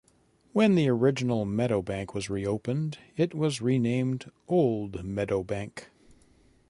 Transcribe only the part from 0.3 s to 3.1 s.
When the original Meadowbank was reopened,